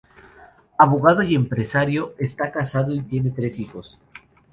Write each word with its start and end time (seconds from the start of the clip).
Abogado 0.79 1.21
y 1.21 1.35
empresario, 1.35 2.15
está 2.17 2.51
casado 2.51 2.91
y 2.95 3.03
tiene 3.03 3.29
tres 3.29 3.59
hijos. 3.59 3.99